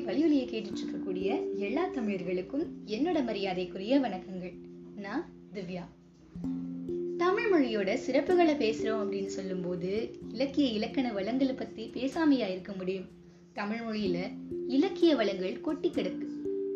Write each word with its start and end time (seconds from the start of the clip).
வலியொலியை 0.00 0.48
கேட்டுட்டு 0.48 0.78
இருக்கக்கூடிய 0.84 1.56
எல்லா 1.56 1.86
தமிழர்களுக்கும் 1.86 2.66
என்னோட 2.86 3.24
மரியாதைக்குரிய 3.24 3.98
வணக்கங்கள். 3.98 4.52
நான் 4.96 5.28
திவ்யா. 5.54 5.84
தமிழ் 7.16 7.52
மொழியோட 7.52 7.98
சிறப்புகளை 8.06 8.52
பேசுறோம் 8.56 9.00
அப்படின்னு 9.00 9.26
சொல்லும்போது 9.26 10.16
இலக்கிய 10.32 10.66
இலக்கண 10.66 11.12
வளங்களை 11.12 11.54
பத்தி 11.54 11.90
பேசாமையா 11.94 12.50
இருக்க 12.50 12.72
முடியும். 12.72 13.04
தமிழ் 13.52 13.78
மொழியில 13.78 14.18
இலக்கிய 14.68 15.16
வளங்கள் 15.16 15.60
கொட்டி 15.60 15.90
கிடக்கு. 15.90 16.26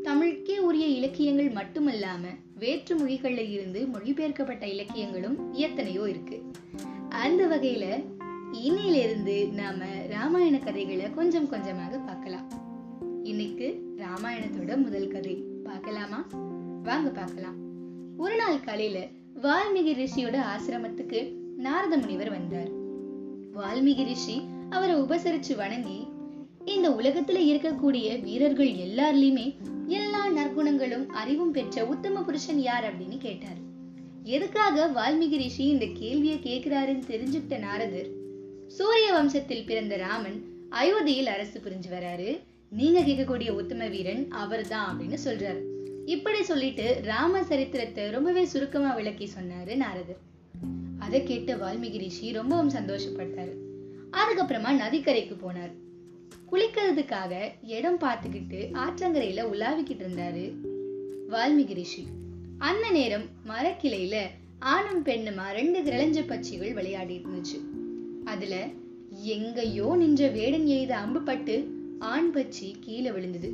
தமிழுக்கே 0.02 0.58
உரிய 0.58 0.86
இலக்கியங்கள் 0.86 1.52
மட்டுமல்லாம 1.52 2.20
வேற்று 2.58 2.98
மொழிகள்ல 2.98 3.50
இருந்து 3.50 3.86
மொழிபெயர்க்கப்பட்ட 3.86 4.66
இலக்கியங்களும் 4.68 5.52
எத்தனையோ 5.52 6.08
இருக்கு. 6.08 6.42
அந்த 7.08 7.46
வகையில 7.46 8.04
இன்னையிலிருந்து 8.52 9.50
நாம 9.50 9.84
ராமாயண 10.08 10.58
கதைகளை 10.58 11.10
கொஞ்சம் 11.10 11.48
கொஞ்சமாக 11.48 11.98
இன்னைக்கு 13.32 13.94
ராமாயணத்தோட 13.96 14.76
முதல் 14.76 15.08
கதை. 15.08 15.34
பார்க்கலாமா? 15.64 16.26
வாங்க 16.82 17.10
பார்க்கலாம். 17.10 17.54
ஒரு 18.16 18.36
நாள் 18.36 18.60
காலையில 18.60 19.06
வால்மீகி 19.42 19.92
ரிஷியோட 19.94 20.40
ஆசிரமத்துக்கு 20.56 21.32
நாரத 21.56 21.96
முனிவர் 21.96 22.30
வந்தார். 22.30 22.70
வால்மீகி 23.54 24.04
ரிஷி 24.04 24.42
அவரை 24.70 24.94
உபசரிச்சு 24.94 25.56
வணங்கி 25.56 26.06
இந்த 26.64 26.90
உலகத்துல 26.90 27.38
இருக்கக்கூடிய 27.38 28.22
வீரர்கள் 28.22 28.68
எல்லார்லயுமே 28.68 29.56
எல்லா 29.86 30.28
நற்குணங்களும் 30.28 31.06
அறிவும் 31.06 31.50
பெற்ற 31.50 31.86
உத்தம 31.86 32.22
புருஷன் 32.22 32.58
யார்? 32.58 32.84
அப்படின்னு 32.84 33.18
கேட்டார். 33.18 33.58
எதுக்காக 34.22 34.90
வால்மீகி 34.94 35.36
ரிஷி 35.36 35.64
இந்த 35.64 35.86
கேள்வியை 35.92 36.38
கேட்கிறாருன்னு 36.38 37.02
தெரிஞ்சுக்கிட்ட 37.08 37.58
நாரதர் 37.58 38.08
சூரிய 38.66 39.12
வம்சத்தில் 39.12 39.66
பிறந்த 39.66 39.96
ராமன் 39.96 40.44
அயோத்தியில் 40.70 41.26
அரசு 41.26 41.60
புரிஞ்சு 41.60 41.92
வராரு. 41.92 42.38
நீங்க 42.72 43.00
கேட்கக்கூடிய 43.00 43.50
உத்தம 43.50 43.86
வீரன் 43.86 44.30
அவர்தான் 44.30 44.98
அப்படின்னு 44.98 45.16
சொல்றாரு. 45.24 45.60
இப்படி 46.04 46.42
சொல்லிட்டு 46.42 47.00
ராம 47.04 47.44
சரித்திரத்தை 47.44 48.10
ரொம்பவே 48.10 48.44
சுருக்கமா 48.44 48.94
விளக்கி 48.94 49.30
சொன்னாரு 49.38 49.76
நாரதர். 49.76 50.18
அதை 50.98 51.22
கேட்டு 51.22 51.56
வால்மீகி 51.56 51.98
ரிஷி 51.98 52.32
ரொம்பவும் 52.32 52.70
சந்தோஷப்பட்டாரு. 52.70 53.52
அதுக்கப்புறமா 54.12 54.70
நதிக்கரைக்கு 54.72 55.36
போனார். 55.42 55.72
குளிக்கிறதுக்காக 56.52 57.50
இடம் 57.62 57.98
பார்த்துக்கிட்டு 57.98 58.58
ஆற்றங்கரையில 58.58 59.44
உலாவிக்கிட்டு 59.52 60.06
இருந்தாரு 60.06 60.54
வால்மீகி 61.30 61.74
ரிஷி. 61.74 62.06
அந்த 62.58 62.90
நேரம் 62.90 63.28
மரக்கிளையில 63.48 64.16
ஆணும் 64.58 65.04
பெண்ணுமா 65.04 65.50
ரெண்டு 65.50 65.80
கிரளஞ்ச 65.80 66.24
பட்சிகள் 66.24 66.74
விளையாடிட்டு 66.74 67.28
இருந்துச்சு. 67.28 67.60
அதுல 68.24 68.66
எங்கேயோ 69.10 69.94
நின்ற 69.98 70.28
வேடன் 70.28 70.66
எய்த 70.66 70.96
அம்பு 70.96 71.20
பட்டு 71.20 71.80
ஆண் 72.02 72.30
பச்சி 72.34 72.74
கீழே 72.80 73.12
விழுந்தது. 73.12 73.52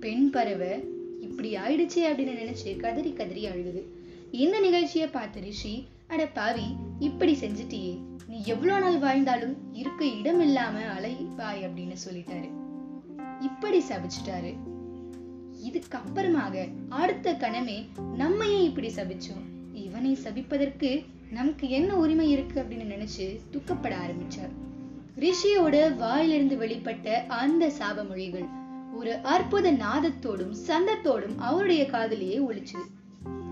பெண் 0.00 0.30
பறவை 0.30 0.80
இப்படி 1.20 1.54
ஆயிடுச்சே 1.54 1.98
அப்படின்னு 1.98 2.38
நினைச்சு 2.42 2.76
கதறி 2.76 3.12
கதறி 3.12 3.46
அழுகுது. 3.46 3.82
இந்த 4.30 4.60
நிகழ்ச்சியை 4.60 5.08
பார்த்த 5.08 5.40
ரிஷி 5.40 5.86
அட 6.06 6.26
பாவி 6.26 6.62
இப்படி 6.98 7.34
செஞ்சுட்டியே. 7.34 7.98
நீ 8.28 8.42
எவ்வளவு 8.44 8.80
நாள் 8.80 8.98
வாழ்ந்தாலும் 8.98 9.56
இருக்க 9.72 10.06
இடம் 10.06 10.40
இல்லாம 10.40 10.78
அலைவாய் 10.80 11.64
அப்படின்னு 11.64 11.96
சொல்லிட்டாரு. 12.08 12.50
இப்படி 13.40 13.78
சபிச்சிட்டாரு. 13.78 14.54
இதுக்கு 15.62 15.98
அப்புறமாக 15.98 16.68
அடுத்த 16.88 17.32
கணமே 17.32 17.84
நம்ம 18.14 18.46
ஏன் 18.46 18.64
இப்படி 18.64 18.88
சபிச்சோம். 18.88 19.74
இவனை 19.74 20.18
சபிப்பதற்கு 20.22 21.04
நமக்கு 21.30 21.68
என்ன 21.68 21.96
உரிமை 21.96 22.30
இருக்கு 22.30 22.60
அப்படின்னு 22.60 22.92
நினைச்சு 22.94 23.40
துக்கப்பட 23.50 23.96
ஆரம்பிச்சார். 24.06 24.54
ரிஷியோட 25.18 25.96
வாயிலிருந்து 25.96 26.56
வெளிப்பட்ட 26.56 27.26
அந்த 27.26 27.72
சாப 27.78 28.08
மொழிகள் 28.08 28.44
ஒரு 28.94 29.14
அற்புத 29.14 29.72
நாதத்தோடும் 29.72 30.54
சந்தத்தோடும் 30.66 31.34
அவருடைய 31.36 31.82
காதலியே 31.84 32.42
ஒழிச்சுது 32.50 32.84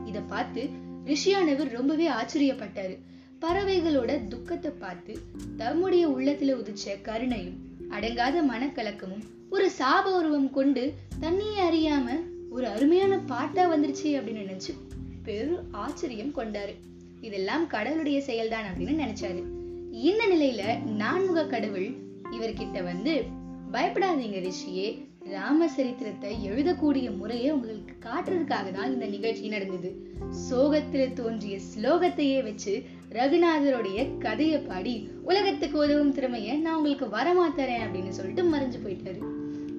இத 0.05 0.21
பார்த்து 0.21 0.69
ரிஷியானவர் 1.05 1.69
ரொம்பவே 1.69 2.09
ஆச்சரியப்பட்டாரு. 2.09 2.99
பறவைகளோட 3.41 4.29
துக்கத்தை 4.29 4.71
பார்த்து 4.71 5.19
தம்முடைய 5.57 6.09
உள்ளத்துல 6.09 6.55
உதிச்ச 6.55 7.03
கருணையும் 7.03 7.57
அடங்காத 7.91 8.43
மனக்கலக்கமும் 8.43 9.25
ஒரு 9.51 9.71
சாப 9.79 10.03
உருவம் 10.03 10.51
கொண்டு 10.51 10.95
தண்ணியை 11.21 11.61
அறியாம 11.71 12.21
ஒரு 12.51 12.69
அருமையான 12.69 13.19
பாட்டா 13.19 13.75
வந்துருச்சு 13.75 14.05
அப்படின்னு 14.05 14.47
நினைச்சு 14.47 14.75
பெரும் 15.23 15.73
ஆச்சரியம் 15.73 16.35
கொண்டாரு. 16.37 16.75
இதெல்லாம் 17.21 17.67
கடவுளுடைய 17.67 18.23
செயல்தான் 18.27 18.79
அப்படின்னு 18.79 19.05
நினைச்சாரு. 19.05 19.56
இந்த 20.03 20.27
நிலையில 20.27 20.63
நான்முக 20.85 21.45
கடவுள் 21.45 21.87
இவர்கிட்ட 22.31 22.83
வந்து 22.83 23.23
பயப்படாதீங்க 23.73 24.39
ரிஷியே. 24.41 24.89
ராம 25.31 25.69
சரித்திரத்தை 25.69 26.49
எழுதக்கூடிய 26.49 27.17
முறையை 27.17 27.51
உங்களுக்கு 27.51 27.95
காட்டுறதுக்காக 28.09 28.73
தான் 28.73 28.93
இந்த 28.93 29.07
நிகழ்ச்சி 29.07 29.49
நடந்தது. 29.49 29.91
சோகத்தில் 30.31 31.13
தோன்றிய 31.13 31.59
ஸ்லோகத்தையே 31.59 32.43
வச்சு 32.43 32.83
ரகுநாதருடைய 33.11 34.19
கதையை 34.19 34.59
பாடி 34.59 35.09
உலகத்துக்கு 35.23 35.79
உதவும் 35.79 36.15
திறமைய 36.15 36.59
நான் 36.59 36.75
உங்களுக்கு 36.75 37.07
வரமா 37.07 37.49
தரேன் 37.57 37.85
அப்படின்னு 37.85 38.09
சொல்லிட்டு 38.09 38.43
மறைஞ்சு 38.43 38.81
போயிட்டாரு. 38.85 39.21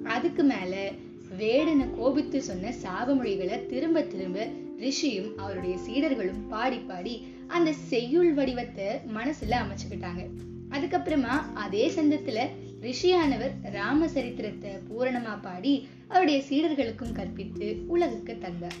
அதுக்கு 0.04 0.42
மேல 0.42 0.90
வேடனை 1.38 1.94
கோபித்து 1.96 2.42
சொன்ன 2.42 2.72
சாபமொழிகளை 2.82 3.66
திரும்ப 3.66 4.02
திரும்ப 4.02 4.46
ரிஷியும் 4.80 5.34
அவருடைய 5.36 5.76
சீடர்களும் 5.86 6.48
பாடி 6.48 6.76
பாடி 6.76 7.26
அந்த 7.48 7.72
செய்யுள் 7.72 8.32
வடிவத்தை 8.32 8.86
மனசுல 9.14 9.56
அமைச்சுக்கிட்டாங்க. 9.62 10.22
அதுக்கப்புறமா 10.70 11.34
அதே 11.54 11.84
சந்தத்துல 11.88 12.38
ரிஷியானவர் 12.80 13.54
ராமசரித்திரத்தை 13.72 14.72
பூரணமா 14.88 15.42
பாடி 15.42 15.88
அவருடைய 16.08 16.42
சீடர்களுக்கும் 16.50 17.12
கற்பித்து 17.12 17.76
உலகுக்கு 17.86 18.38
தந்தார். 18.38 18.78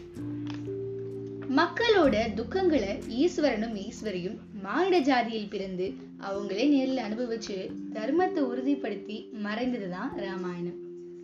மக்களோட 1.56 2.16
துக்கங்களை 2.36 2.92
ஈஸ்வரனும் 3.20 3.76
ஈஸ்வரியும் 3.86 4.36
மானிட 4.62 4.96
ஜாதியில் 5.00 5.50
பிறந்து 5.50 5.92
அவங்களே 6.20 6.68
நேரில் 6.68 7.04
அனுபவிச்சு 7.06 7.56
தர்மத்தை 7.92 8.42
உறுதிப்படுத்தி 8.50 9.16
மறைந்ததுதான் 9.44 10.12
ராமாயணம். 10.16 10.78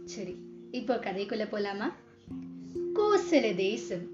சரி 0.04 0.34
இப்போ 0.70 0.94
கதைக்குள்ள 0.94 1.44
போலாமா? 1.52 1.88
கோசல 2.94 3.54
தேசம் 3.54 4.04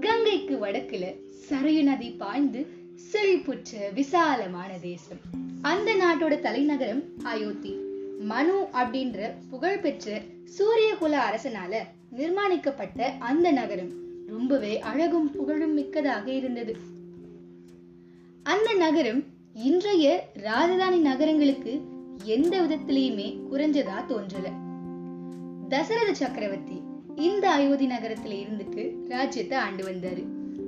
கங்கைக்கு 0.00 0.56
வடக்குல 0.66 1.04
சரையு 1.48 1.82
நதி 1.82 2.10
பாய்ந்து 2.10 2.60
செழிப்புற்ற 2.98 3.92
விசாலமான 3.94 4.78
தேசம். 4.80 5.18
அந்த 5.62 5.94
நாட்டோட 5.94 6.40
தலைநகரம் 6.40 7.02
அயோத்தி. 7.22 7.74
மனு 8.20 8.66
அப்படின்ற 8.72 9.32
புகழ்பெற்ற 9.50 10.20
சூரிய 10.44 10.94
குல 10.94 11.30
அரசனால 11.30 11.76
நிர்மாணிக்கப்பட்ட 12.16 13.02
அந்த 13.18 13.50
நகரம் 13.50 13.90
ரொம்பவே 14.26 14.80
அழகும் 14.80 15.30
புகழும் 15.30 15.74
மிக்கதாக 15.74 16.30
இருந்தது. 16.30 16.76
அந்த 18.42 18.74
நகரம் 18.74 19.24
இன்றைய 19.54 20.28
ராஜதானி 20.42 20.98
நகரங்களுக்கு 20.98 21.80
எந்த 22.24 22.60
விதத்திலையுமே 22.60 23.38
குறைஞ்சதா 23.52 24.04
தோன்றல. 24.08 24.52
தசரத 25.68 26.14
சக்கரவர்த்தி 26.14 26.80
இந்த 27.16 27.50
அயோத்தி 27.50 27.86
நகரத்துல 27.86 28.46
இருந்துட்டு 28.46 29.08
ராஜ்யத்தை 29.08 29.58
ஆண்டு 29.58 29.84
வந்தாரு. 29.84 30.24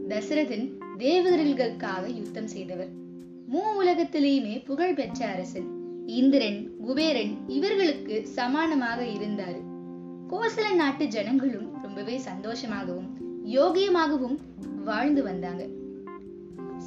தசரதன் 0.08 0.79
தேவதர்களுக்காக 1.00 2.08
யுத்தம் 2.08 2.46
செய்தவர். 2.46 2.88
மூ 3.52 3.60
உலகத்திலேயுமே 3.84 4.64
புகழ் 4.64 4.94
பெற்ற 4.94 5.26
அரசன். 5.26 5.68
இந்திரன் 6.06 6.76
குபேரன் 6.80 7.38
இவர்களுக்கு 7.46 8.28
சமானமாக 8.36 9.04
இருந்தாரு. 9.04 9.60
கோசல 10.30 10.74
நாட்டு 10.74 11.06
ஜனங்களும் 11.06 11.72
ரொம்பவே 11.82 12.18
சந்தோஷமாகவும் 12.18 13.08
யோகியமாகவும் 13.44 14.36
வாழ்ந்து 14.84 15.22
வந்தாங்க. 15.22 15.66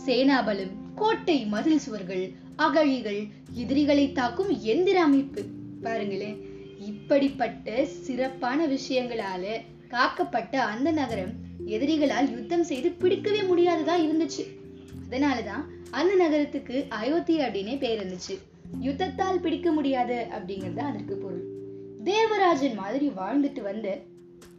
சேனாபலம் 0.05 0.71
கோட்டை 0.95 1.45
மதில் 1.45 1.79
சுவர்கள் 1.79 2.31
அகழிகள் 2.55 3.27
எதிரிகளை 3.51 4.11
தாக்கும் 4.11 4.51
எந்திர 4.63 5.01
அமைப்பு. 5.01 5.43
பாருங்களேன் 5.81 6.45
இப்படிப்பட்ட 6.79 7.85
சிறப்பான 7.85 8.67
விஷயங்களால 8.67 9.61
காக்கப்பட்ட 9.87 10.55
அந்த 10.55 10.91
நகரம் 10.91 11.42
எதிரிகளால் 11.65 12.31
யுத்தம் 12.31 12.63
செய்து 12.63 12.91
பிடிக்கவே 12.91 13.39
முடியாததா 13.39 13.95
இருந்துச்சு. 14.05 14.45
அதனாலதான் 15.09 15.63
அந்த 15.91 16.15
நகரத்துக்கு 16.15 16.85
அயோத்தி 16.89 17.39
அப்படின்னே 17.39 17.77
பேர் 17.77 18.05
இருந்துச்சு. 18.05 18.37
யுத்தத்தால் 18.79 19.39
பிடிக்க 19.39 19.71
முடியாது 19.71 20.27
அப்படிங்கிறது 20.31 20.77
அதற்கு 20.77 21.15
பொருள். 21.15 21.43
தேவராஜன் 22.03 22.75
மாதிரி 22.75 23.07
வாழ்ந்துட்டு 23.07 23.61
வந்த 23.61 23.99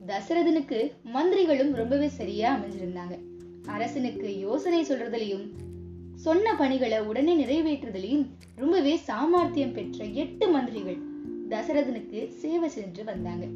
தசரதனுக்கு 0.07 0.91
மந்திரிகளும் 1.15 1.73
ரொம்பவே 1.73 2.09
சரியா 2.09 2.57
அமைஞ்சிருந்தாங்க. 2.57 3.19
அரசனுக்கு 3.67 4.39
யோசனை 4.39 4.85
சொல்றதுலயும் 4.85 5.49
சொன்ன 6.15 6.57
பணிகளை 6.57 7.01
உடனே 7.01 7.45
நிறைவேற்றுதலையும் 7.45 8.27
ரொம்பவே 8.55 8.97
சாமர்த்தியம் 8.97 9.73
பெற்ற 9.73 10.05
எட்டு 10.05 10.49
மந்திரிகள் 10.49 10.99
தசரதனுக்கு 11.49 12.29
சேவை 12.29 12.69
சென்று 12.69 13.05
வந்தாங்க. 13.05 13.47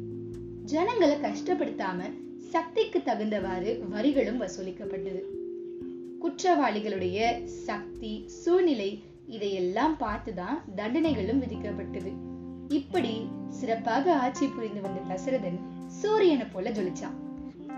ஜனங்களை 0.63 1.15
கஷ்டப்படுத்தாம 1.15 2.09
சக்திக்கு 2.39 3.01
தகுந்தவாறு 3.05 3.87
வரிகளும் 3.89 4.41
வசூலிக்கப்பட்டது. 4.41 5.19
குற்றவாளிகளுடைய 6.21 7.45
சக்தி 7.45 8.23
சூழ்நிலை 8.27 9.03
இதையெல்லாம் 9.27 9.97
பார்த்துதான் 9.99 10.61
தண்டனைகளும் 10.75 11.41
விதிக்கப்பட்டது. 11.41 12.13
இப்படி 12.69 13.27
சிறப்பாக 13.49 14.15
ஆட்சி 14.15 14.47
புரிந்து 14.47 14.81
வந்த 14.81 14.99
தசரதன் 14.99 15.59
சூரியனை 15.87 16.45
போல 16.51 16.71
ஜொலிச்சான். 16.71 17.17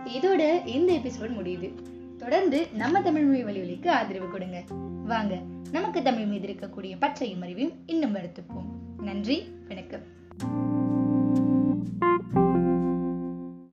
இதோட 0.05 0.67
இந்த 0.67 0.93
எபிசோட் 0.93 1.37
முடியுது. 1.41 1.73
தொடர்ந்து 2.17 2.67
நம்ம 2.73 3.01
தமிழ் 3.01 3.23
மொழி 3.23 3.43
வழிவலிக்கு 3.43 3.89
ஆதரவு 3.89 4.27
கொடுங்க. 4.27 4.63
வாங்க 5.05 5.39
நமக்கு 5.71 6.01
தமிழ் 6.01 6.25
மீது 6.25 6.47
இருக்கக்கூடிய 6.47 6.95
பச்சையும் 6.99 7.41
அறிவையும் 7.41 7.73
இன்னும் 7.85 8.15
வருத்துப்போம் 8.15 9.01
நன்றி 9.01 9.43
வணக்கம். 9.67 10.70